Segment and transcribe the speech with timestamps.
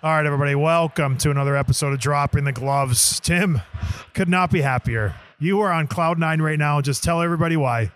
[0.00, 3.18] All right, everybody, welcome to another episode of Dropping the Gloves.
[3.18, 3.62] Tim,
[4.14, 5.16] could not be happier.
[5.40, 6.80] You are on cloud nine right now.
[6.80, 7.90] Just tell everybody why.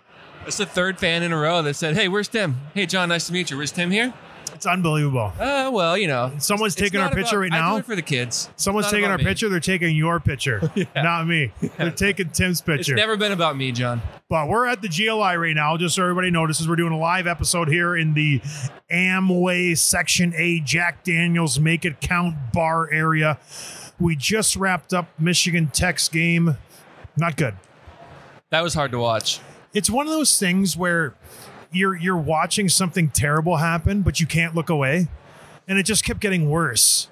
[0.45, 2.57] It's the third fan in a row that said, "Hey, where's Tim?
[2.73, 3.55] Hey, John, nice to meet you.
[3.55, 4.13] Where's Tim here?"
[4.63, 5.33] It's unbelievable.
[5.37, 7.81] Uh, well, you know, Someone's it's taking our picture about- right now.
[7.81, 8.49] for the kids.
[8.55, 9.25] Someone's taking our me.
[9.25, 9.49] picture.
[9.49, 11.51] They're taking your picture, not me.
[11.77, 12.93] They're taking Tim's picture.
[12.93, 14.01] It's never been about me, John.
[14.29, 16.65] but we're at the GLI right now, just so everybody notices.
[16.65, 18.39] We're doing a live episode here in the
[18.89, 23.39] Amway Section A Jack Daniels Make It Count bar area.
[23.99, 26.55] We just wrapped up Michigan Tech's game.
[27.17, 27.55] Not good.
[28.49, 29.41] That was hard to watch.
[29.73, 31.15] it's one of those things where
[31.73, 35.07] you're you're watching something terrible happen, but you can't look away,
[35.67, 37.09] and it just kept getting worse.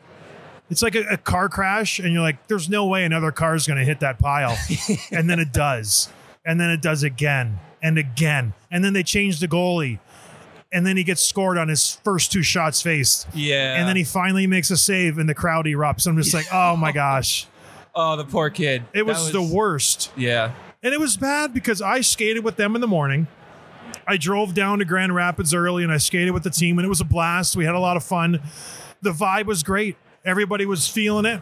[0.70, 3.68] It's like a, a car crash, and you're like, "There's no way another car is
[3.68, 4.58] going to hit that pile,"
[5.12, 6.10] and then it does,
[6.46, 10.00] and then it does again and again, and then they change the goalie,
[10.72, 13.76] and then he gets scored on his first two shots faced, Yeah.
[13.76, 16.08] and then he finally makes a save, and the crowd erupts.
[16.08, 17.48] I'm just like, "Oh my gosh!"
[17.94, 18.84] Oh, the poor kid.
[18.94, 20.12] It That was the worst.
[20.16, 20.54] Yeah.
[20.84, 23.28] And it was bad because I skated with them in the morning.
[24.12, 26.90] I drove down to Grand Rapids early and I skated with the team, and it
[26.90, 27.56] was a blast.
[27.56, 28.42] We had a lot of fun.
[29.02, 29.96] The vibe was great.
[30.26, 31.42] Everybody was feeling it.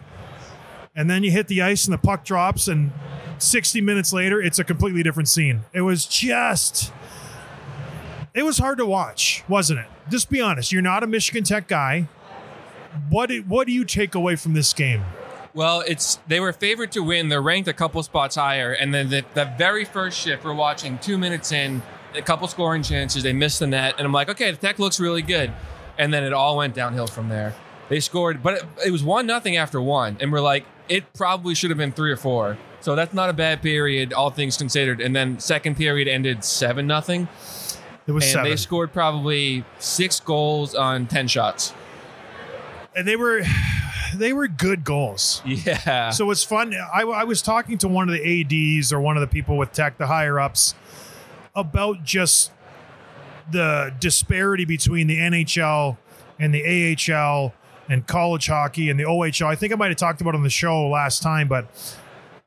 [0.96, 2.92] And then you hit the ice and the puck drops, and
[3.40, 5.62] 60 minutes later, it's a completely different scene.
[5.74, 6.94] It was just,
[8.36, 9.88] it was hard to watch, wasn't it?
[10.12, 10.72] Just be honest.
[10.72, 12.08] You're not a Michigan Tech guy.
[13.10, 15.04] What, do- what do you take away from this game?
[15.56, 17.30] Well, it's they were favored to win.
[17.30, 21.00] They're ranked a couple spots higher, and then the, the very first shift, we're watching
[21.00, 21.82] two minutes in,
[22.16, 23.24] a couple scoring chances.
[23.24, 25.52] They missed the net, and I'm like, okay, the tech looks really good,
[25.98, 27.54] and then it all went downhill from there.
[27.90, 31.56] They scored, but it, it was one nothing after one, and we're like, it probably
[31.56, 32.58] should have been three or four.
[32.82, 35.02] So that's not a bad period, all things considered.
[35.02, 37.28] And then second period ended seven nothing,
[38.08, 38.50] It was and seven.
[38.50, 41.74] they scored probably six goals on ten shots.
[42.96, 43.42] and they were,
[44.16, 45.42] they were good goals.
[45.46, 46.10] Yeah.
[46.12, 46.74] So it's fun.
[46.74, 48.42] I, I was talking to one of the
[48.80, 50.74] ads or one of the people with tech, the higher ups,
[51.56, 52.52] about just
[53.52, 55.98] the disparity between the NHL
[56.40, 57.54] and the AHL
[57.90, 59.48] and college hockey and the OHL.
[59.48, 61.68] I think I might have talked about on the show last time, but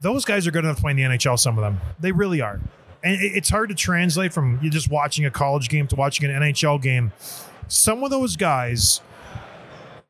[0.00, 1.38] those guys are good enough to play in the NHL.
[1.38, 2.60] Some of them, they really are.
[3.04, 6.40] And it's hard to translate from you just watching a college game to watching an
[6.40, 7.12] NHL game.
[7.66, 9.00] Some of those guys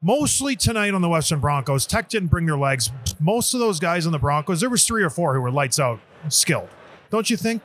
[0.03, 1.87] mostly tonight on the Western Broncos.
[1.87, 2.91] Tech didn't bring their legs.
[3.19, 5.81] Most of those guys on the Broncos, there was three or four who were lights
[5.81, 6.69] out, skilled.
[7.11, 7.63] Don't you think?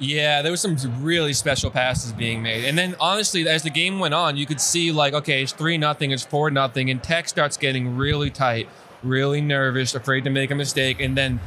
[0.00, 3.98] Yeah, there was some really special passes being made, and then honestly, as the game
[3.98, 7.28] went on, you could see like, okay, it's three nothing, it's four nothing, and Tech
[7.28, 8.66] starts getting really tight,
[9.02, 11.38] really nervous, afraid to make a mistake, and then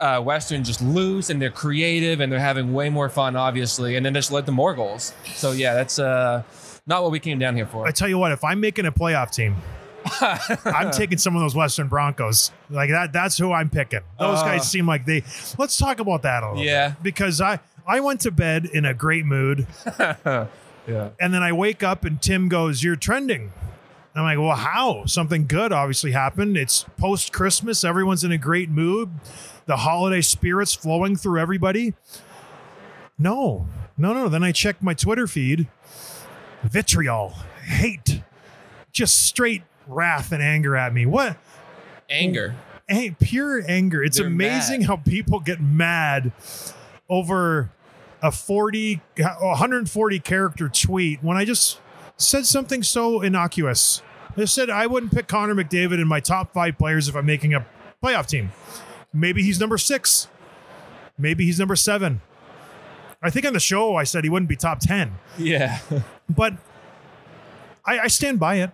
[0.00, 4.04] uh, Western just loose and they're creative and they're having way more fun, obviously, and
[4.04, 5.12] then this led to more goals.
[5.34, 6.42] So yeah, that's uh,
[6.86, 7.86] not what we came down here for.
[7.86, 9.56] I tell you what, if I'm making a playoff team,
[10.20, 12.50] I'm taking some of those Western Broncos.
[12.70, 14.00] Like that, that's who I'm picking.
[14.18, 14.44] Those Uh.
[14.46, 15.22] guys seem like they.
[15.58, 16.88] Let's talk about that a little Yeah.
[16.90, 17.02] bit.
[17.04, 19.66] Because I I went to bed in a great mood,
[19.98, 20.46] yeah.
[21.20, 23.52] and then I wake up and Tim goes, "You're trending."
[24.14, 25.06] I'm like, well, how?
[25.06, 26.58] Something good obviously happened.
[26.58, 27.82] It's post Christmas.
[27.82, 29.08] Everyone's in a great mood.
[29.64, 31.94] The holiday spirits flowing through everybody.
[33.18, 34.28] No, no, no.
[34.28, 35.66] Then I checked my Twitter feed.
[36.62, 37.30] Vitriol,
[37.64, 38.20] hate,
[38.92, 41.06] just straight wrath and anger at me.
[41.06, 41.38] What?
[42.10, 42.54] Anger.
[42.86, 44.02] Hey, pure anger.
[44.04, 44.88] It's They're amazing mad.
[44.88, 46.32] how people get mad
[47.12, 47.70] over
[48.22, 51.78] a 40 140 character tweet when I just
[52.16, 54.00] said something so innocuous.
[54.36, 57.52] I said I wouldn't pick Connor McDavid in my top 5 players if I'm making
[57.52, 57.66] a
[58.02, 58.50] playoff team.
[59.12, 60.28] Maybe he's number 6.
[61.18, 62.22] Maybe he's number 7.
[63.22, 65.80] I think on the show I said he wouldn't be top 10 Yeah.
[66.30, 66.54] but
[67.84, 68.70] I, I stand by it.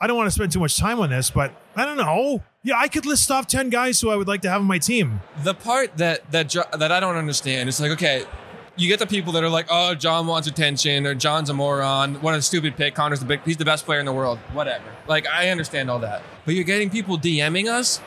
[0.00, 2.42] I don't want to spend too much time on this, but I don't know.
[2.66, 4.78] Yeah, I could list off ten guys who I would like to have on my
[4.78, 5.20] team.
[5.44, 8.24] the part that that Jo- that I don't understand is like, okay,
[8.74, 12.16] you get the people that are like, oh, John wants attention, or John's a moron,
[12.22, 12.96] what a stupid pick.
[12.96, 14.84] Connor's the big, he's the best player in the world, whatever.
[15.06, 18.00] Like, I understand all that, but you're getting people DMing us,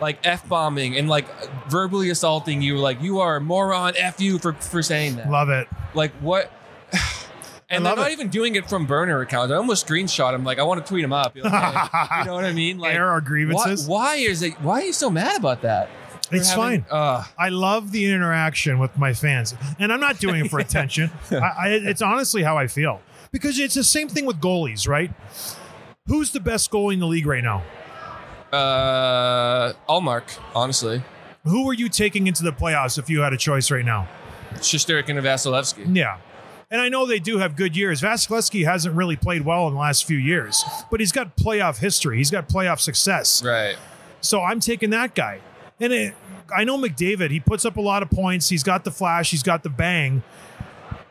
[0.00, 1.26] like f bombing and like
[1.68, 5.30] verbally assaulting you, like you are a moron, f you for for saying that.
[5.30, 5.68] Love it.
[5.94, 6.50] Like what?
[7.68, 8.12] And they're not it.
[8.12, 9.52] even doing it from burner accounts.
[9.52, 10.44] I almost screenshot them.
[10.44, 11.34] Like I want to tweet them up.
[11.36, 12.78] Like, hey, you know what I mean?
[12.86, 13.86] Like Air our grievances.
[13.88, 14.54] why is it?
[14.60, 15.90] Why are you so mad about that?
[16.30, 16.86] It's having- fine.
[16.90, 21.10] Uh, I love the interaction with my fans, and I'm not doing it for attention.
[21.30, 23.00] I, I, it's honestly how I feel
[23.32, 25.12] because it's the same thing with goalies, right?
[26.06, 27.62] Who's the best goalie in the league right now?
[28.52, 31.02] uh, Allmark, honestly,
[31.44, 34.08] Who are you taking into the playoffs if you had a choice right now?
[34.54, 35.94] Shesterkin and Vasilevskiy.
[35.94, 36.18] Yeah.
[36.70, 38.02] And I know they do have good years.
[38.02, 42.16] Vasilevskiy hasn't really played well in the last few years, but he's got playoff history.
[42.16, 43.42] He's got playoff success.
[43.44, 43.76] Right.
[44.20, 45.40] So I'm taking that guy.
[45.78, 46.14] And it,
[46.54, 48.48] I know McDavid, he puts up a lot of points.
[48.48, 50.22] He's got the flash, he's got the bang.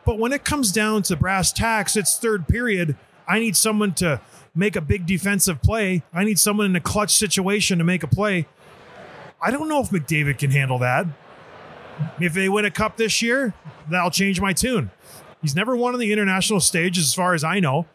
[0.04, 2.96] But when it comes down to brass tacks, it's third period.
[3.26, 4.20] I need someone to
[4.54, 6.02] make a big defensive play.
[6.12, 8.46] I need someone in a clutch situation to make a play.
[9.40, 11.06] I don't know if McDavid can handle that.
[12.20, 13.54] If they win a cup this year,
[13.90, 14.90] that'll change my tune.
[15.42, 17.86] He's never won on the international stage, as far as I know.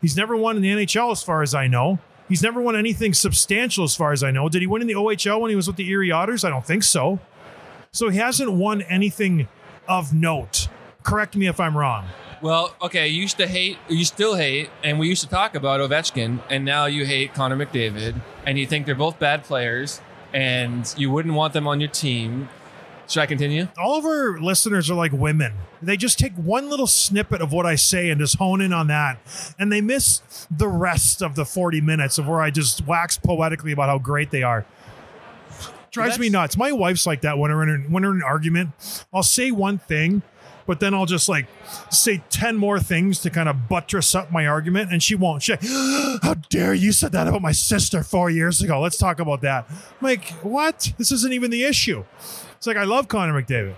[0.00, 1.98] He's never won in the NHL, as far as I know.
[2.28, 4.48] He's never won anything substantial, as far as I know.
[4.48, 6.44] Did he win in the OHL when he was with the Erie Otters?
[6.44, 7.18] I don't think so.
[7.92, 9.48] So he hasn't won anything
[9.86, 10.68] of note.
[11.02, 12.06] Correct me if I'm wrong.
[12.40, 13.08] Well, okay.
[13.08, 16.64] You used to hate, you still hate, and we used to talk about Ovechkin, and
[16.64, 20.00] now you hate Connor McDavid, and you think they're both bad players,
[20.32, 22.48] and you wouldn't want them on your team.
[23.12, 23.68] Should I continue?
[23.76, 25.52] All of our listeners are like women.
[25.82, 28.86] They just take one little snippet of what I say and just hone in on
[28.86, 29.18] that.
[29.58, 33.70] And they miss the rest of the 40 minutes of where I just wax poetically
[33.70, 34.64] about how great they are.
[35.90, 36.56] Drives me nuts.
[36.56, 38.70] My wife's like that when we're in, when we're in an argument.
[39.12, 40.22] I'll say one thing,
[40.66, 41.46] but then I'll just like
[41.90, 44.92] say 10 more things to kind of buttress up my argument.
[44.92, 45.48] And she won't.
[45.48, 45.60] Like,
[46.22, 48.80] how dare you said that about my sister four years ago?
[48.80, 49.66] Let's talk about that.
[49.70, 50.92] I'm like, what?
[50.98, 52.04] This isn't even the issue.
[52.56, 53.74] It's like, I love Connor McDavid.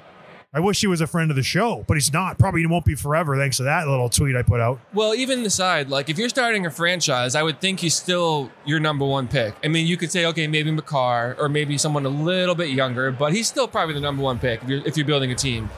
[0.56, 2.38] I wish he was a friend of the show, but he's not.
[2.38, 4.78] Probably won't be forever thanks to that little tweet I put out.
[4.92, 8.52] Well, even the side, like if you're starting a franchise, I would think he's still
[8.64, 9.56] your number one pick.
[9.64, 13.10] I mean, you could say, okay, maybe Makar or maybe someone a little bit younger,
[13.10, 15.68] but he's still probably the number one pick if you're, if you're building a team.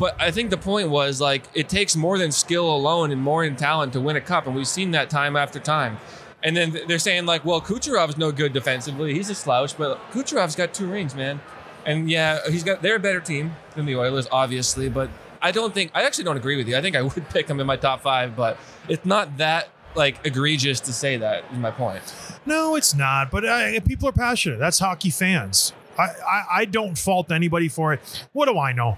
[0.00, 3.44] But I think the point was like it takes more than skill alone and more
[3.44, 5.98] than talent to win a cup, and we've seen that time after time.
[6.42, 10.56] And then they're saying like, well, Kucherov's no good defensively; he's a slouch, but Kucherov's
[10.56, 11.42] got two rings, man.
[11.84, 15.10] And yeah, he's got they're a better team than the Oilers, obviously, but
[15.42, 16.78] I don't think I actually don't agree with you.
[16.78, 18.56] I think I would pick them in my top five, but
[18.88, 21.44] it's not that like egregious to say that.
[21.52, 22.02] Is my point.
[22.46, 23.30] No, it's not.
[23.30, 24.60] But uh, people are passionate.
[24.60, 25.74] That's hockey fans.
[25.98, 28.00] I, I, I don't fault anybody for it.
[28.32, 28.96] What do I know?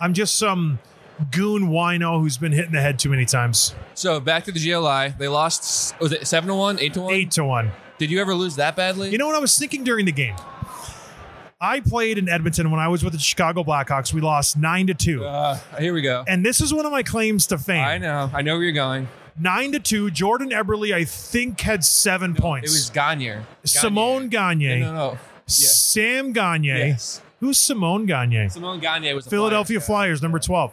[0.00, 0.78] I'm just some
[1.32, 3.74] goon wino who's been hit in the head too many times.
[3.94, 5.98] So back to the GLI, they lost.
[6.00, 7.12] Was it seven to one, eight to one?
[7.12, 7.72] Eight to one.
[7.98, 9.10] Did you ever lose that badly?
[9.10, 10.36] You know what I was thinking during the game?
[11.60, 14.12] I played in Edmonton when I was with the Chicago Blackhawks.
[14.14, 15.24] We lost nine to two.
[15.24, 16.24] Uh, here we go.
[16.28, 17.84] and this is one of my claims to fame.
[17.84, 18.30] I know.
[18.32, 19.08] I know where you're going.
[19.40, 20.10] Nine to two.
[20.12, 22.70] Jordan Eberle, I think, had seven It points.
[22.70, 23.38] It was Gagne.
[23.64, 25.18] Simone Gagne, No, no, no.
[25.46, 26.76] Sam Gagner.
[26.76, 27.22] Yes.
[27.40, 28.48] Who's Simone Gagne?
[28.48, 30.72] Simone Gagne was Philadelphia Flyers Flyers, number 12.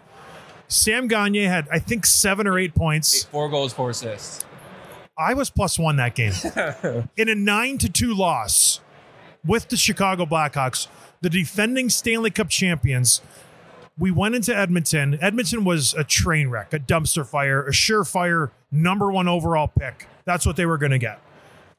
[0.67, 3.15] Sam Gagner had, I think, seven or eight points.
[3.23, 4.43] Eight- Four goals, four assists.
[5.17, 6.33] I was plus one that game.
[7.17, 8.81] In a nine to two loss
[9.45, 10.87] with the Chicago Blackhawks,
[11.21, 13.21] the defending Stanley Cup champions,
[13.97, 15.17] we went into Edmonton.
[15.21, 20.07] Edmonton was a train wreck, a dumpster fire, a surefire number one overall pick.
[20.25, 21.21] That's what they were going to get.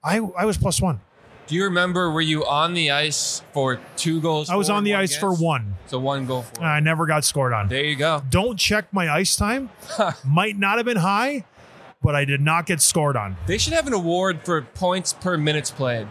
[0.02, 1.00] I, I was plus one.
[1.46, 2.10] Do you remember?
[2.10, 4.50] Were you on the ice for two goals?
[4.50, 5.76] I was on the ice for one.
[5.86, 6.62] So one goal for.
[6.62, 7.68] I never got scored on.
[7.68, 8.22] there you go.
[8.30, 9.70] Don't check my ice time.
[10.24, 11.44] Might not have been high,
[12.02, 13.36] but I did not get scored on.
[13.46, 16.08] They should have an award for points per minutes played,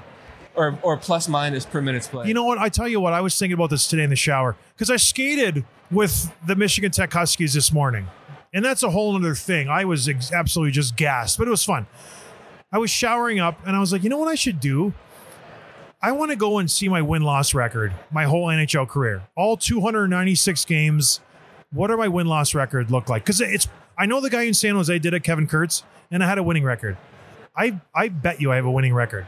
[0.55, 2.27] or or plus minus per minutes played.
[2.29, 2.57] You know what?
[2.57, 4.95] I tell you what, I was thinking about this today in the shower because I
[4.95, 8.07] skated with the Michigan Tech Huskies this morning.
[8.53, 9.67] And that's a whole other thing.
[9.67, 11.87] I was ex- absolutely just gassed, but it was fun.
[12.71, 14.93] I was showering up and I was like, you know what I should do?
[16.05, 19.57] I want to go and see my win loss record, my whole NHL career, all
[19.57, 21.19] 296 games.
[21.71, 23.23] What are my win loss record look like?
[23.23, 25.81] Because it's I know the guy in San Jose did it, Kevin Kurz,
[26.11, 26.95] and I had a winning record.
[27.57, 29.25] I I bet you I have a winning record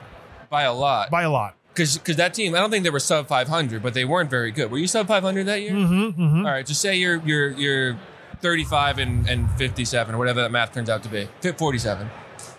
[0.51, 1.10] by a lot.
[1.10, 1.55] by a lot.
[1.74, 4.69] Because that team, I don't think they were sub 500, but they weren't very good.
[4.69, 5.72] Were you sub 500 that year?
[5.72, 6.46] Mm-hmm, mm-hmm.
[6.46, 8.00] All right, just say you're you're you're
[8.41, 11.27] 35 and, and 57 or whatever that math turns out to be.
[11.41, 12.07] Fit 47.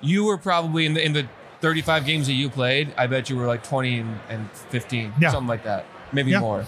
[0.01, 1.29] You were probably in the in the
[1.61, 2.93] 35 games that you played.
[2.97, 5.31] I bet you were like 20 and, and 15, Yeah.
[5.31, 6.41] something like that, maybe Yeah.
[6.41, 6.65] more.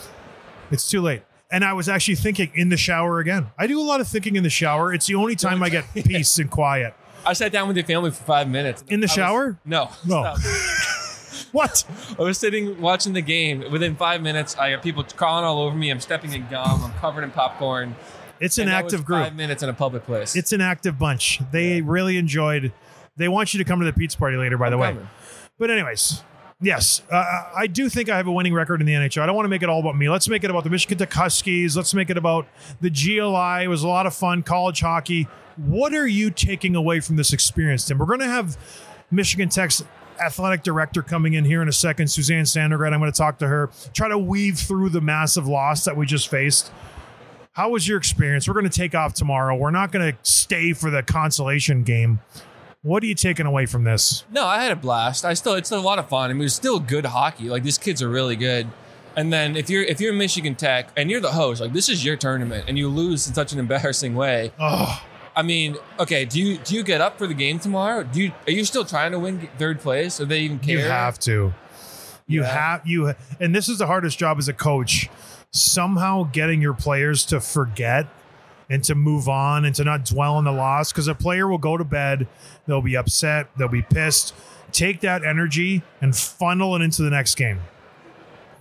[0.71, 1.23] It's too late.
[1.51, 3.49] And I was actually thinking in the shower again.
[3.59, 4.93] I do a lot of thinking in the shower.
[4.95, 6.95] It's the only time I get peace and quiet.
[7.27, 8.83] I sat down with your family for five minutes.
[8.89, 9.59] In the I was- shower?
[9.65, 10.35] no, No.
[11.53, 11.85] What?
[12.19, 13.65] I was sitting watching the game.
[13.73, 15.91] Within five minutes, I have people crawling all over me.
[15.91, 16.81] I'm stepping in gum.
[16.85, 17.97] I'm covered in popcorn.
[18.39, 19.25] It's an And was active group.
[19.25, 20.37] Five minutes in a public place.
[20.37, 21.41] It's an active bunch.
[21.51, 22.73] They really enjoyed.
[23.21, 24.93] They want you to come to the pizza party later, by the way.
[24.93, 25.09] coming.
[25.59, 26.23] But anyways,
[26.61, 29.21] yes, uh, I do think I have a winning record in the NHL.
[29.21, 30.09] I don't want to make it all about me.
[30.09, 31.77] Let's make it about the Michigan Tech Huskies.
[31.77, 32.47] Let's make it about
[32.81, 33.65] the GLI.
[33.65, 34.43] It was a lot of fun.
[34.43, 35.29] College hockey.
[35.57, 37.99] What are you taking away from this experience, Tim?
[37.99, 38.57] We're going to have
[39.11, 39.85] Michigan Tech's
[40.19, 42.93] athletic director coming in here in a second, Suzanne Sanregret.
[42.93, 46.07] I'm going to talk to her, try to weave through the massive loss that we
[46.07, 46.73] just faced.
[47.53, 48.49] How was your experience?
[48.49, 49.57] We're going to take off tomorrow.
[49.57, 52.21] We're not going to stay for the consolation game.
[52.83, 54.25] What are you taking away from this?
[54.31, 55.25] No, I had a blast.
[55.25, 56.31] I still, it's a lot of fun.
[56.31, 57.49] I mean, it was still good hockey.
[57.51, 58.69] Like these kids are really good.
[59.17, 62.05] And then if you're if you're Michigan Tech and you're the host, like this is
[62.05, 64.53] your tournament, and you lose in such an embarrassing way.
[64.59, 65.03] Oh,
[65.35, 68.05] I mean, okay, do you do you get up for the game tomorrow?
[68.05, 70.21] Do you are you still trying to win third place?
[70.21, 70.79] Or they even care?
[70.79, 71.53] You have to.
[72.29, 72.47] You Yeah.
[72.47, 75.11] have you, and this is the hardest job as a coach.
[75.53, 78.07] Somehow getting your players to forget
[78.71, 81.59] and to move on and to not dwell on the loss because a player will
[81.59, 82.29] go to bed,
[82.71, 84.35] they'll be upset, they'll be pissed.
[84.73, 87.61] Take that energy and funnel it into the next game.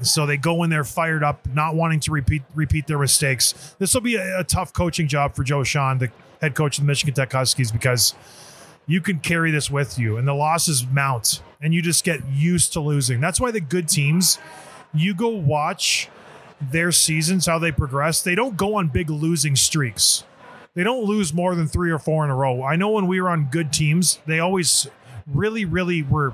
[0.02, 3.76] So they go in there fired up, not wanting to repeat repeat their mistakes.
[3.80, 6.10] This will be a, a tough coaching job for Joe Shawhan, the
[6.42, 8.16] head coach of the Michigan Tech Huskies, because
[8.88, 12.74] you can carry this with you and the losses mount and you just get used
[12.74, 13.22] to losing.
[13.22, 14.40] That's why the good teams,
[14.94, 16.10] you go watch
[16.62, 18.22] their seasons, how they progress.
[18.22, 20.24] They don't go on big losing streaks.
[20.76, 22.64] They don't lose more than three or four in a row.
[22.64, 24.88] I know when we were on good teams, they always
[25.28, 26.34] really, really were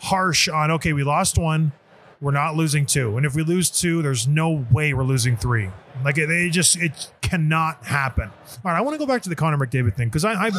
[0.00, 1.72] harsh on, okay, we lost one,
[2.20, 3.16] we're not losing two.
[3.16, 5.70] And if we lose two, there's no way we're losing three.
[6.04, 8.28] Like it, it just it cannot happen.
[8.28, 10.52] All right, I want to go back to the Connor McDavid thing because I'm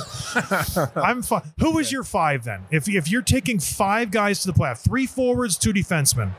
[0.95, 2.65] I'm fi- who is your five then?
[2.71, 6.31] If if you're taking five guys to the playoff, three forwards, two defensemen,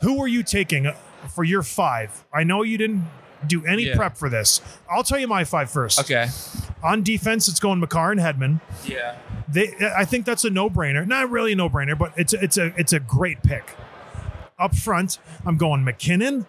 [0.00, 0.94] who are you taking uh,
[1.28, 2.24] for your five?
[2.32, 3.04] I know you didn't
[3.46, 3.96] do any Yeah.
[3.96, 4.60] prep for this.
[4.90, 5.98] I'll tell you my five first.
[6.00, 6.28] Okay.
[6.82, 8.60] On defense, it's going Makar and Hedman.
[8.84, 9.16] Yeah.
[9.48, 11.06] They, I think that's a no-brainer.
[11.06, 13.64] Not really a no-brainer, but it's a, it's a it's a great pick.
[14.58, 16.46] Up front, I'm going MacKinnon.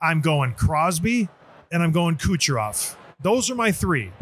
[0.00, 1.28] I'm going Crosby,
[1.72, 2.94] and I'm going Kucherov.
[3.22, 4.12] Those are my three.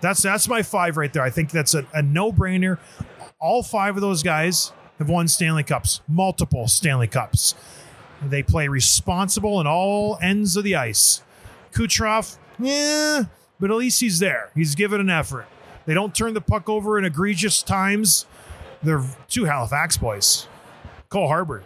[0.00, 1.22] That's that's my five right there.
[1.22, 2.78] I think that's a, a no-brainer.
[3.40, 7.54] All five of those guys have won Stanley Cups, multiple Stanley Cups.
[8.30, 11.22] They play responsible in all ends of the ice.
[11.72, 13.24] Kucherov, yeah,
[13.58, 14.50] but at least he's there.
[14.54, 15.46] He's given an effort.
[15.86, 18.26] They don't turn the puck over in egregious times.
[18.82, 20.46] They're two Halifax boys.
[21.08, 21.62] Cole Harbor.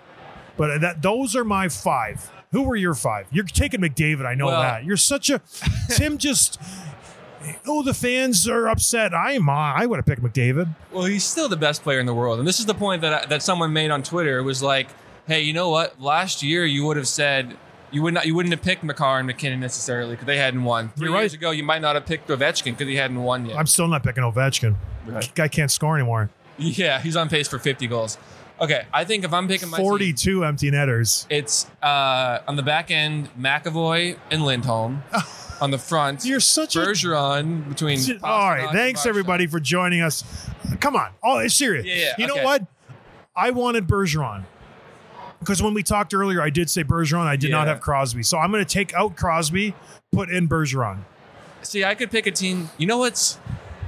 [0.56, 2.30] But that those are my five.
[2.52, 3.26] Who were your five?
[3.30, 4.24] You're taking McDavid.
[4.26, 4.84] I know Well- that.
[4.84, 5.40] You're such a
[5.90, 6.16] Tim.
[6.18, 6.58] Just
[7.66, 9.14] oh, the fans are upset.
[9.14, 9.48] I am.
[9.48, 10.74] Uh, I would have picked McDavid.
[10.92, 13.24] Well, he's still the best player in the world, and this is the point that
[13.24, 14.38] I, that someone made on Twitter.
[14.38, 14.88] It was like,
[15.28, 16.00] hey, you know what?
[16.00, 17.56] Last year you would have said
[17.90, 20.88] you would not you wouldn't have picked Makar and MacKinnon necessarily because they hadn't won.
[20.96, 21.38] 3 You're years right.
[21.38, 23.56] ago, you might not have picked Ovechkin because he hadn't won yet.
[23.56, 24.74] I'm still not picking Ovechkin.
[25.06, 25.32] Right.
[25.34, 26.30] Guy can't score anymore.
[26.58, 28.18] yeah, he's on pace for 50 goals.
[28.60, 31.26] Okay, I think if I'm picking my team, 42 empty netters.
[31.30, 35.04] it's uh, on the back end McAvoy and Lindholm.
[35.60, 37.98] on the front, You're such a Bergeron between.
[38.22, 38.70] All right.
[38.72, 40.22] Thanks everybody for joining us.
[40.80, 41.10] Come on.
[41.22, 41.84] Oh, it's serious.
[41.84, 42.64] Yeah, yeah, you know what?
[43.34, 44.44] I wanted Bergeron.
[45.40, 47.26] Because when we talked earlier, I did say Bergeron.
[47.26, 48.22] I did not have Crosby.
[48.22, 49.74] So I'm going to take out Crosby,
[50.12, 50.98] put in Bergeron.
[51.62, 52.70] See, I could pick a team.
[52.76, 53.38] You know what's?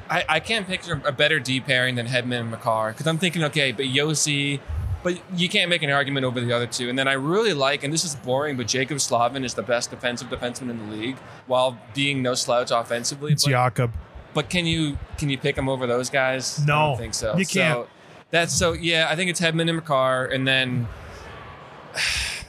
[0.09, 3.45] I, I can't picture a better D pairing than Hedman and Makar because I'm thinking,
[3.45, 4.59] okay, but Josi,
[5.05, 6.89] but you can't make an argument over the other two.
[6.89, 9.91] And then I really like, and this is boring, but Jaccob Slavin is the best
[9.91, 11.17] defensive defenseman in the league
[11.47, 13.33] while being no slouch offensively.
[13.33, 13.93] It's But, Jakob.
[14.35, 16.65] but can you can you pick him over those guys?
[16.67, 17.37] No, I don't think so.
[17.37, 17.75] you can't.
[17.75, 17.89] So
[18.33, 19.07] that's so yeah.
[19.11, 20.89] I think it's Hedman and Makar, and then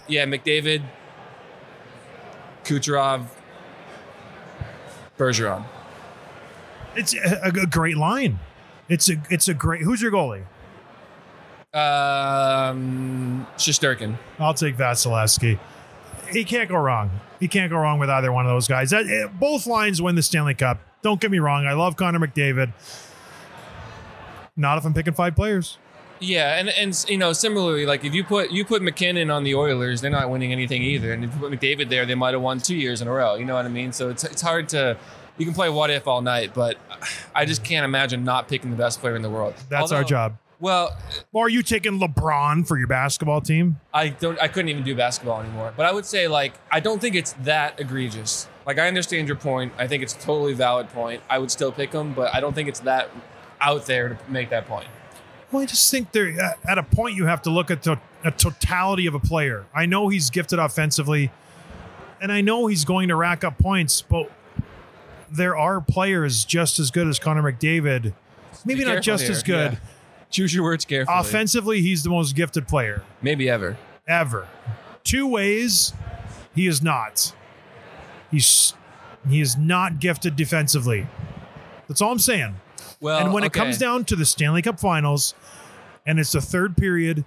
[0.07, 0.83] yeah, McDavid,
[2.63, 3.25] Kucherov,
[5.17, 5.65] Bergeron.
[6.95, 8.39] It's a, a great line.
[8.89, 9.81] It's a it's a great.
[9.81, 10.43] Who's your goalie?
[11.73, 14.17] Um, Shesterkin.
[14.39, 15.57] I'll take Vasilevskiy.
[16.29, 17.11] He can't go wrong.
[17.39, 18.89] He can't go wrong with either one of those guys.
[18.89, 20.79] That, eh, both lines win the Stanley Cup.
[21.01, 21.65] Don't get me wrong.
[21.65, 22.73] I love Connor McDavid.
[24.57, 25.77] Not if I'm picking five players.
[26.21, 29.55] Yeah, and and you know similarly, like if you put you put MacKinnon on the
[29.55, 31.13] Oilers, they're not winning anything either.
[31.13, 33.35] And if you put McDavid there, they might have won two years in a row.
[33.35, 33.91] You know what I mean?
[33.91, 34.97] So it's it's hard to.
[35.37, 36.77] You can play what if all night, but
[37.33, 39.55] I just can't imagine not picking the best player in the world.
[39.69, 40.37] That's our job.
[40.59, 40.95] Well,
[41.33, 43.79] Or are you taking LeBron for your basketball team?
[43.91, 44.39] I don't.
[44.39, 45.73] I couldn't even do basketball anymore.
[45.75, 48.47] But I would say like I don't think it's that egregious.
[48.67, 49.73] Like I understand your point.
[49.79, 51.23] I think it's a totally valid point.
[51.27, 53.09] I would still pick him, but I don't think it's that
[53.59, 54.87] out there to make that point.
[55.51, 56.29] Well, I just think there
[56.65, 59.65] at- a point you have to look at the a totality of a player.
[59.73, 61.31] I know he's gifted offensively,
[62.21, 64.31] and I know he's going to rack up points, but
[65.31, 68.13] there are players just as good as Connor McDavid.
[68.65, 69.31] Maybe Be not just here.
[69.31, 69.73] as good.
[69.73, 69.79] Yeah.
[70.29, 71.17] Choose your words carefully.
[71.19, 73.77] Offensively, he's the most gifted player maybe ever.
[74.07, 74.47] ever.
[75.03, 75.93] Two ways,
[76.55, 77.33] he is not.
[78.29, 78.73] He's
[79.27, 81.07] he is not gifted defensively.
[81.87, 82.55] That's all I'm saying.
[83.01, 85.33] Well, and when it comes down to the Stanley Cup Finals,
[86.05, 87.25] and it's the third period,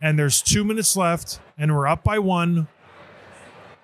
[0.00, 2.68] and there's two minutes left, and we're up by one,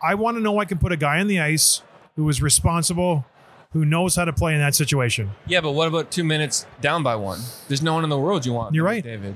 [0.00, 1.82] I want to know I can put a guy on the ice
[2.14, 3.26] who is responsible,
[3.72, 5.32] who knows how to play in that situation.
[5.46, 7.40] Yeah, but what about two minutes down by one?
[7.66, 8.74] There's no one in the world you want.
[8.74, 9.02] You're right.
[9.02, 9.34] David.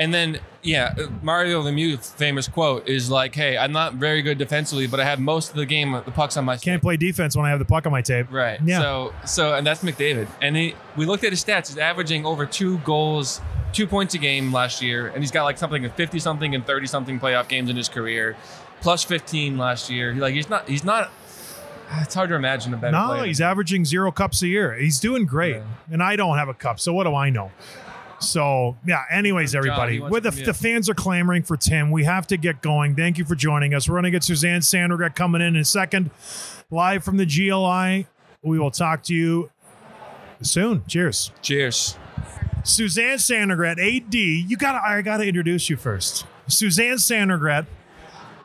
[0.00, 4.38] And then, yeah, uh, Mario Lemieux famous quote is like, "Hey, I'm not very good
[4.38, 5.92] defensively, but I have most of the game.
[5.92, 6.56] The puck's on my.
[6.56, 8.32] Can't play defense when I have the puck on my tape.
[8.32, 8.58] Right.
[8.64, 8.80] Yeah.
[8.80, 10.26] So, so, and that's McDavid.
[10.40, 11.68] And he, we looked at his stats.
[11.68, 13.42] He's averaging over two goals,
[13.74, 16.66] two points a game last year, and he's got like something of fifty something and
[16.66, 18.36] thirty something playoff games in his career,
[18.80, 20.14] plus fifteen last year.
[20.14, 21.10] He, like he's not, he's not.
[22.00, 23.24] It's hard to imagine a better No, player.
[23.26, 24.74] he's averaging zero cups a year.
[24.74, 25.56] He's doing great.
[25.56, 25.64] Yeah.
[25.90, 27.50] And I don't have a cup, so what do I know?
[28.20, 31.90] So, yeah, anyways, everybody, with the, the fans are clamoring for Tim.
[31.90, 32.94] We have to get going.
[32.94, 33.88] Thank you for joining us.
[33.88, 36.10] We're going to get Suzanne Sanregret coming in in a second,
[36.70, 38.06] live from the GLI.
[38.42, 39.50] We will talk to you
[40.42, 40.84] soon.
[40.86, 41.32] Cheers.
[41.40, 41.96] Cheers.
[42.62, 44.14] Suzanne Sanregret, AD.
[44.14, 46.26] You got to I got to introduce you first.
[46.46, 47.66] Suzanne Sanregret,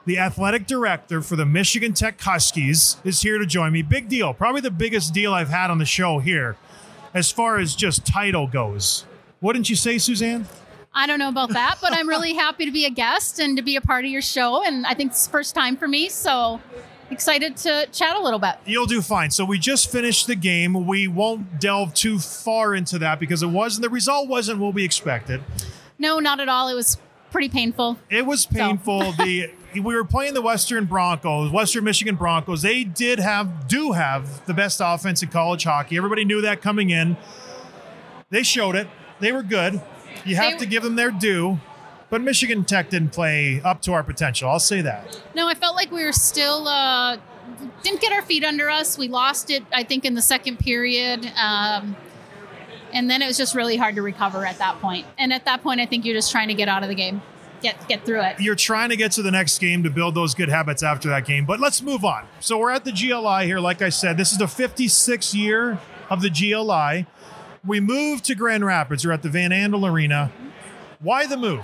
[0.06, 3.82] the athletic director for the Michigan Tech Huskies, is here to join me.
[3.82, 4.34] Big deal.
[4.34, 6.56] Probably the biggest deal I've had on the show here
[7.14, 9.06] as far as just title goes.
[9.42, 10.48] Wouldn't you say, Suzanne?
[10.94, 13.64] I don't know about that, but I'm really happy to be a guest and to
[13.64, 14.64] be a part of your show.
[14.64, 16.08] And I think it's the first time for me.
[16.08, 16.62] So
[17.12, 18.56] excited to chat a little bit.
[18.66, 19.30] You'll do fine.
[19.32, 20.88] So we just finished the game.
[20.88, 24.86] We won't delve too far into that because it wasn't the result wasn't what we
[24.86, 25.44] expected.
[26.00, 26.70] No, not at all.
[26.70, 26.98] It was
[27.32, 27.98] pretty painful.
[28.10, 29.12] It was painful.
[29.20, 32.62] the we were playing the Western Broncos, Western Michigan Broncos.
[32.62, 35.98] They did have do have the best offense in college hockey.
[35.98, 37.18] Everybody knew that coming in.
[38.30, 38.88] They showed it.
[39.20, 39.82] They were good.
[40.26, 41.60] You have They- to give them their due.
[42.10, 44.50] But Michigan Tech didn't play up to our potential.
[44.50, 45.22] I'll say that.
[45.34, 47.18] No, I felt like we were still uh,
[47.84, 48.98] didn't get our feet under us.
[48.98, 51.26] We lost it, I think, in the second period.
[51.36, 51.96] Um,
[52.94, 55.06] and then it was just really hard to recover at that point.
[55.18, 57.22] And at that point, I think you're just trying to get out of the game,
[57.62, 58.40] get get through it.
[58.40, 61.26] You're trying to get to the next game to build those good habits after that
[61.26, 61.46] game.
[61.46, 62.26] But let's move on.
[62.40, 63.60] So we're at the GLI here.
[63.60, 67.08] Like I said, this is the 56th year of the GLI.
[67.66, 69.06] We moved to Grand Rapids.
[69.06, 70.32] We're at the Van Andel Arena.
[71.00, 71.64] Why the move?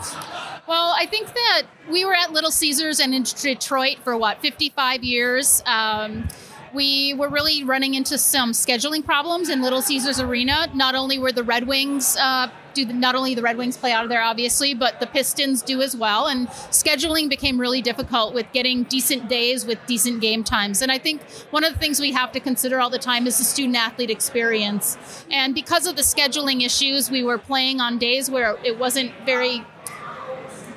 [0.68, 5.04] Well, I think that we were at Little Caesars and in Detroit for what 55
[5.04, 5.64] years.
[5.66, 6.28] Um,
[6.74, 10.68] we were really running into some scheduling problems in Little Caesars Arena.
[10.74, 13.92] Not only were the Red Wings uh, do the, not only the Red Wings play
[13.92, 16.28] out of there, obviously, but the Pistons do as well.
[16.28, 20.82] And scheduling became really difficult with getting decent days with decent game times.
[20.82, 23.38] And I think one of the things we have to consider all the time is
[23.38, 24.98] the student athlete experience.
[25.30, 29.66] And because of the scheduling issues, we were playing on days where it wasn't very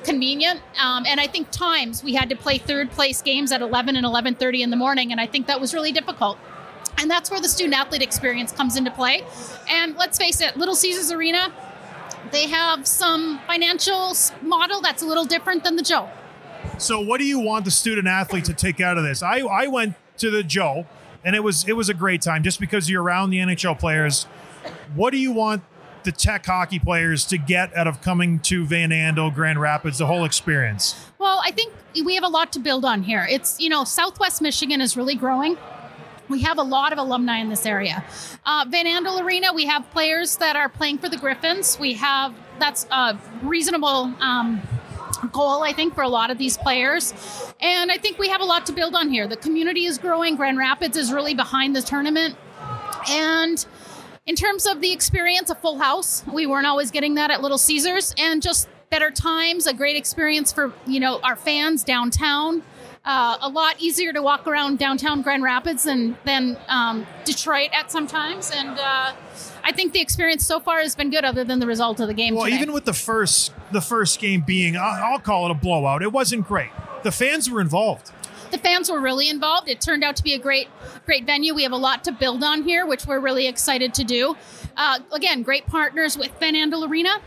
[0.05, 3.95] convenient um, and i think times we had to play third place games at 11
[3.95, 6.37] and 11.30 in the morning and i think that was really difficult
[6.97, 9.23] and that's where the student athlete experience comes into play
[9.69, 11.51] and let's face it little caesars arena
[12.31, 16.09] they have some financial model that's a little different than the joe
[16.77, 19.21] So, what do you want the student athlete to take out of this?
[19.21, 20.87] I, I went to the Joe,
[21.23, 24.25] and it was it was a great time just because you're around the NHL players.
[24.95, 25.61] What do you want
[26.05, 30.05] the Tech hockey players to get out of coming to Van Andel, Grand Rapids, the
[30.05, 30.95] whole experience?
[31.19, 31.73] Well, I think
[32.05, 33.27] we have a lot to build on here.
[33.29, 35.57] It's, you know, Southwest Michigan is really growing.
[36.27, 38.03] We have a lot of alumni in this area.
[38.45, 41.77] Uh, Van Andel Arena, we have players that are playing for the Griffins.
[41.79, 44.61] We have, that's a reasonable um,
[45.31, 47.13] goal, I think, for a lot of these players.
[47.59, 49.27] And I think we have a lot to build on here.
[49.27, 50.35] The community is growing.
[50.35, 52.35] Grand Rapids is really behind the tournament.
[53.07, 53.63] And
[54.25, 56.23] in terms of the experience, a full house.
[56.31, 60.51] We weren't always getting that at Little Caesars, and just better times, a great experience
[60.51, 62.63] for you know our fans downtown.
[63.03, 67.91] Uh, a lot easier to walk around downtown Grand Rapids than than um, Detroit at
[67.91, 69.13] sometimes, and uh,
[69.63, 72.15] I think the experience so far has been good, other than the result of the
[72.15, 72.35] game.
[72.35, 72.57] Well, today.
[72.57, 76.01] even with the first the first game being, I'll call it a blowout.
[76.01, 76.71] It wasn't great.
[77.03, 78.11] The fans were involved.
[78.55, 79.67] The fans were really involved.
[79.67, 80.69] It turned out to be a great,
[81.05, 81.53] great venue.
[81.53, 84.37] We have a lot to build on here, which we're really excited to do.
[84.77, 87.21] Uh, again, great partners with Van Andel Arena.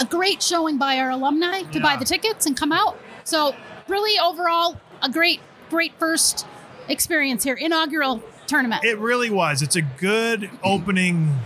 [0.00, 2.98] A great showing by our alumni to buy the tickets and come out.
[3.24, 3.54] So,
[3.86, 6.46] really, overall, a great, great first
[6.88, 7.54] experience here.
[7.54, 8.84] Inaugural tournament.
[8.84, 9.60] It really was.
[9.60, 11.38] It's a good opening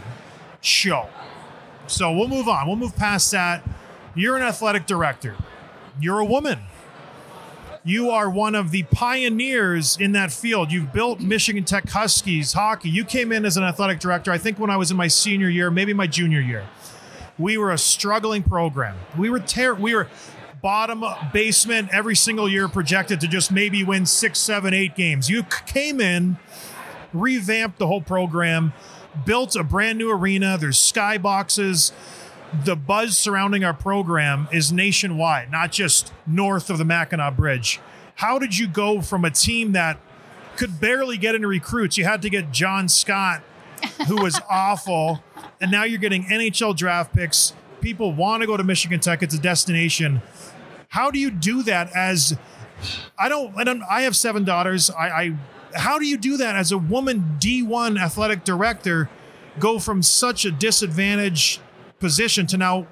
[0.60, 1.08] show.
[1.88, 2.68] So we'll move on.
[2.68, 3.68] We'll move past that.
[4.14, 5.36] You're an athletic director.
[6.00, 6.60] You're a woman.
[7.88, 10.70] You are one of the pioneers in that field.
[10.70, 12.90] You've built Michigan Tech Huskies hockey.
[12.90, 15.48] You came in as an athletic director, I think, when I was in my senior
[15.48, 16.66] year, maybe my junior year.
[17.38, 18.94] We were a struggling program.
[19.16, 20.06] We were ter- we were
[20.60, 25.30] bottom basement every single year, projected to just maybe win six, seven, eight games.
[25.30, 26.36] You came in,
[27.14, 28.74] revamped the whole program,
[29.24, 30.58] built a brand new arena.
[30.60, 31.92] There's skyboxes.
[32.64, 37.78] The buzz surrounding our program is nationwide, not just north of the Mackinac Bridge.
[38.16, 39.98] How did you go from a team that
[40.56, 41.98] could barely get into recruits?
[41.98, 43.42] You had to get John Scott,
[44.06, 45.22] who was awful,
[45.60, 47.52] and now you're getting NHL draft picks.
[47.80, 50.22] People want to go to Michigan Tech; it's a destination.
[50.88, 52.36] How do you do that as
[53.18, 53.56] I don't.
[53.56, 53.82] I don't.
[53.88, 54.90] I have seven daughters.
[54.90, 55.08] I.
[55.08, 55.36] I
[55.74, 59.10] how do you do that as a woman D1 athletic director?
[59.58, 61.60] Go from such a disadvantaged
[62.00, 62.86] position to now,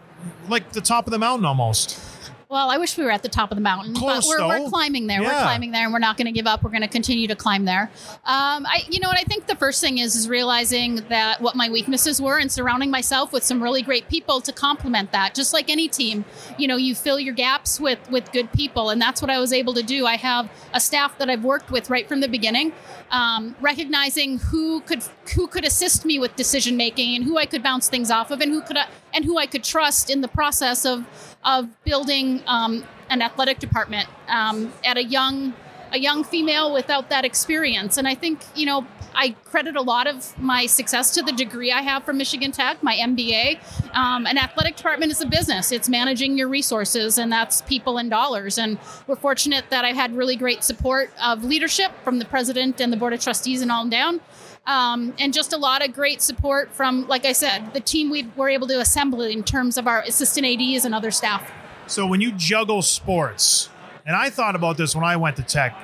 [0.48, 2.00] like the top of the mountain almost.
[2.48, 4.68] Well, I wish we were at the top of the mountain, Close, but we're, we're
[4.68, 5.20] climbing there.
[5.20, 6.62] We're climbing there, and we're not going to give up.
[6.62, 7.90] We're going to continue to climb there.
[8.24, 9.18] Um, I, you know what?
[9.18, 12.88] I think the first thing is is realizing that what my weaknesses were, and surrounding
[12.88, 15.34] myself with some really great people to complement that.
[15.34, 16.24] Just like any team,
[16.56, 19.52] you know, you fill your gaps with with good people, and that's what I was
[19.52, 20.06] able to do.
[20.06, 22.72] I have a staff that I've worked with right from the beginning,
[23.10, 25.02] um, recognizing who could
[25.34, 28.40] who could assist me with decision making, and who I could bounce things off of,
[28.40, 31.06] and who could I, and who I could trust in the process of
[31.44, 35.54] of building um, an athletic department um, at a young
[35.92, 37.96] a young female without that experience.
[37.96, 38.86] And I think you know
[39.16, 42.82] I credit a lot of my success to the degree I have from Michigan Tech,
[42.82, 43.58] my MBA.
[43.94, 48.10] Um, an athletic department is a business; it's managing your resources, and that's people and
[48.10, 48.58] dollars.
[48.58, 52.92] And we're fortunate that I had really great support of leadership from the president and
[52.92, 54.20] the board of trustees and on down.
[54.66, 58.28] Um, and just a lot of great support from, like I said, the team we
[58.36, 61.50] were able to assemble in terms of our assistant ADs and other staff.
[61.86, 63.70] So when you juggle sports,
[64.04, 65.76] and I thought about this when I went to Tech,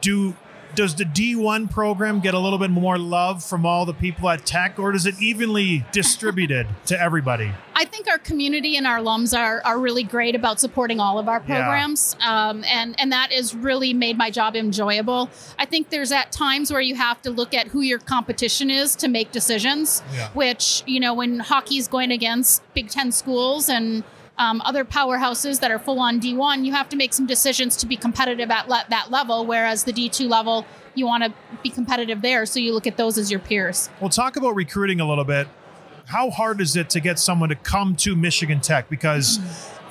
[0.00, 0.36] do
[0.74, 4.44] does the D1 program get a little bit more love from all the people at
[4.46, 7.52] Tech, or is it evenly distributed to everybody?
[7.74, 11.28] I think our community and our alums are, are really great about supporting all of
[11.28, 11.62] our Yeah.
[11.64, 15.30] programs, um, and and that has really made my job enjoyable.
[15.58, 18.94] I think there's at times where you have to look at who your competition is
[18.96, 20.02] to make decisions.
[20.14, 20.28] Yeah.
[20.34, 24.04] Which you know when hockey's going against Big Ten schools and
[24.42, 27.86] um, other powerhouses that are full on D1, you have to make some decisions to
[27.86, 29.46] be competitive at le- that level.
[29.46, 33.18] Whereas the D2 level, you want to be competitive there, so you look at those
[33.18, 33.88] as your peers.
[34.00, 35.46] We'll talk about recruiting a little bit.
[36.06, 38.90] How hard is it to get someone to come to Michigan Tech?
[38.90, 39.38] Because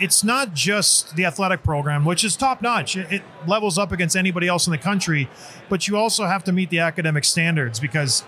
[0.01, 2.97] it's not just the athletic program, which is top notch.
[2.97, 5.29] It, it levels up against anybody else in the country,
[5.69, 8.25] but you also have to meet the academic standards because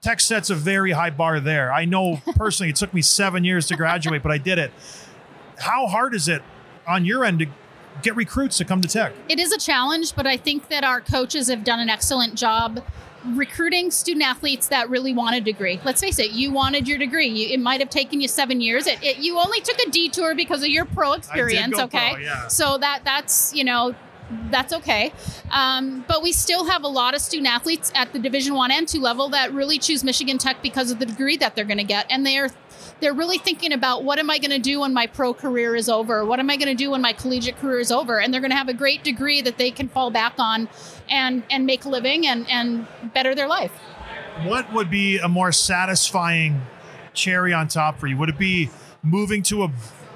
[0.00, 1.72] Tech sets a very high bar there.
[1.72, 4.72] I know personally it took me seven years to graduate, but I did it.
[5.60, 6.42] How hard is it
[6.86, 7.46] on your end to
[8.02, 9.12] get recruits to come to Tech?
[9.28, 12.82] it is a challenge, but I think that our coaches have done an excellent job
[13.24, 15.80] recruiting student athletes that really want a degree.
[15.84, 17.28] Let's face it, you wanted your degree.
[17.28, 18.86] You, it might have taken you seven years.
[18.86, 21.78] It, it, you only took a detour because of your pro experience.
[21.78, 22.48] okay, pro, yeah.
[22.48, 23.94] so that that's you know
[24.50, 25.12] that's okay.
[25.50, 28.86] Um, but we still have a lot of student athletes at the Division One and
[28.86, 31.84] two level that really choose Michigan Tech because of the degree that they're going to
[31.84, 32.50] get, and they're
[33.00, 35.88] they're really thinking about what am I going to do when my pro career is
[35.88, 36.24] over?
[36.24, 38.20] What am I going to do when my collegiate career is over?
[38.20, 40.68] And they're going to have a great degree that they can fall back on
[41.08, 43.72] and and make a living and and better their life.
[44.44, 46.62] What would be a more satisfying
[47.12, 48.16] cherry on top for you?
[48.16, 48.70] Would it be
[49.02, 49.72] moving to a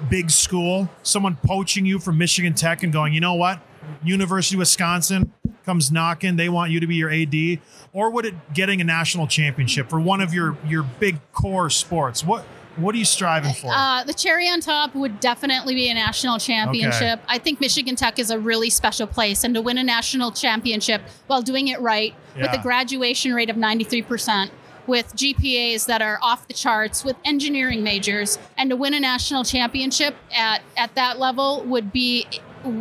[0.09, 3.59] big school, someone poaching you from Michigan Tech and going, you know what,
[4.03, 5.33] University of Wisconsin
[5.65, 7.59] comes knocking, they want you to be your AD,
[7.91, 12.23] or would it getting a national championship for one of your your big core sports?
[12.23, 12.45] What
[12.77, 13.71] what are you striving for?
[13.73, 17.21] Uh, the cherry on top would definitely be a national championship.
[17.27, 21.01] I think Michigan Tech is a really special place, and to win a national championship
[21.27, 24.49] while doing it right with a graduation rate of 93%,
[24.87, 29.45] with GPAs that are off the charts, with engineering majors, and to win a national
[29.45, 32.27] championship at, at that level would be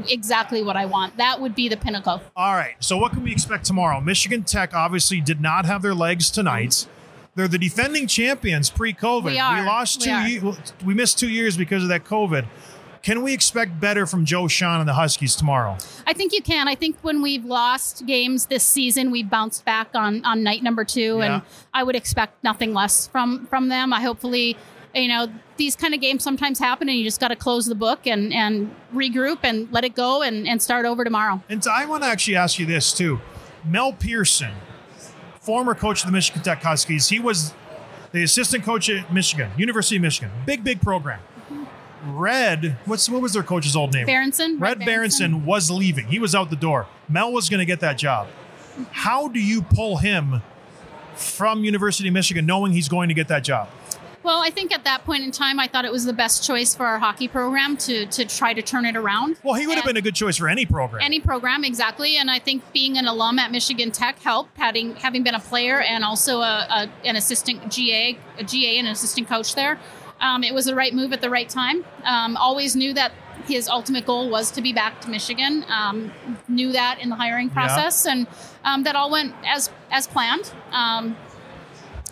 [0.09, 1.16] exactly what I want.
[1.16, 2.20] That would be the pinnacle.
[2.37, 2.75] All right.
[2.81, 4.01] So what can we expect tomorrow?
[4.01, 6.87] Michigan Tech obviously did not have their legs tonight.
[7.37, 9.25] They're the defending champions pre-COVID.
[9.25, 9.64] We are.
[9.66, 10.11] lost two.
[10.11, 10.40] ye-
[10.85, 12.47] we missed two years because of that COVID.
[13.03, 15.77] Can we expect better from Joe Shawhan and the Huskies tomorrow?
[16.07, 16.68] I think you can.
[16.68, 20.85] I think when we've lost games this season, we bounced back on on night number
[20.85, 21.35] two, Yeah.
[21.35, 21.42] and
[21.75, 23.92] I would expect nothing less from from them.
[23.92, 24.57] I hopefully,
[24.94, 27.74] you know, these kind of games sometimes happen, and you just got to close the
[27.74, 31.42] book and and regroup and let it go and and start over tomorrow.
[31.48, 33.20] And so I want to actually ask you this too.
[33.64, 34.52] Mel Pearson,
[35.40, 37.54] former coach of the Michigan Tech Huskies, he was
[38.12, 40.30] the assistant coach at Michigan, University of Michigan.
[40.46, 41.20] Big, big program.
[42.07, 44.07] Red, what's what was their coach's old name?
[44.07, 46.07] Berenson, Red Berenson was leaving.
[46.07, 46.87] He was out the door.
[47.09, 48.28] Mel was going to get that job.
[48.90, 50.42] How do you pull him
[51.14, 53.68] from University of Michigan knowing he's going to get that job?
[54.25, 56.75] Well, I think at that point in time, I thought it was the best choice
[56.75, 59.37] for our hockey program to to try to turn it around.
[59.45, 61.03] Well, he would have been a good choice for any program.
[61.03, 65.23] any program exactly and i think being an alum at michigan tech helped having having
[65.23, 69.29] been a player and also a, a an assistant ga a ga and an assistant
[69.29, 69.79] coach there
[70.21, 73.13] um, it was the right move at the right time um, always knew that
[73.47, 76.11] his ultimate goal was to be back to michigan um,
[76.49, 78.27] knew that in the hiring process and
[78.65, 81.17] um, that all went as as planned um,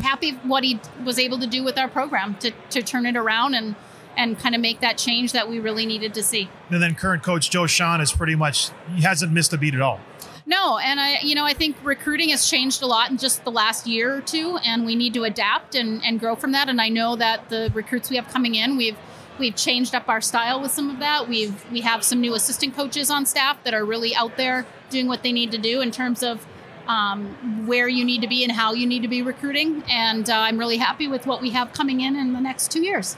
[0.02, 3.54] happy what he was able to do with our program to, to turn it around
[3.54, 3.74] and
[4.14, 7.22] and kind of make that change that we really needed to see and then current
[7.22, 10.00] coach Joe Shawhan is pretty much he hasn't missed a beat at all.
[10.44, 13.50] No, and I, you know, I think recruiting has changed a lot in just the
[13.50, 16.68] last year or two, and we need to adapt and, and grow from that.
[16.68, 18.96] And I know that the recruits we have coming in, we've
[19.38, 21.28] we've changed up our style with some of that.
[21.28, 25.06] We've we have some new assistant coaches on staff that are really out there doing
[25.06, 26.46] what they need to do in terms of
[26.88, 29.82] um, where you need to be and how you need to be recruiting.
[29.88, 32.82] And uh, I'm really happy with what we have coming in in the next two
[32.82, 33.16] years.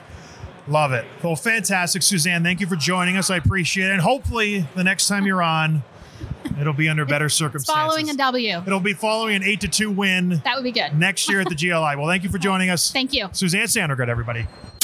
[0.67, 1.05] Love it.
[1.23, 2.43] Well, fantastic, Suzanne.
[2.43, 3.29] Thank you for joining us.
[3.31, 3.93] I appreciate it.
[3.93, 5.83] And hopefully, the next time you're on,
[6.59, 7.75] it'll be under better circumstances.
[7.83, 8.63] following a W.
[8.67, 10.99] It'll be following an eight to two win That would be good.
[10.99, 11.97] next year at the GLI.
[11.97, 12.91] Well, thank you for joining us.
[12.91, 13.29] Thank you.
[13.33, 14.47] Suzanne Sanregret, everybody.